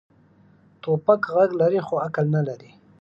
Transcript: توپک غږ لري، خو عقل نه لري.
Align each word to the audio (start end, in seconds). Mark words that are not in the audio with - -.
توپک 0.81 1.21
غږ 1.35 1.49
لري، 1.61 1.79
خو 1.87 1.95
عقل 2.05 2.25
نه 2.35 2.41
لري. 2.47 2.69